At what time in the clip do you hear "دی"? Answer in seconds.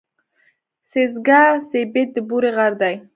2.81-2.95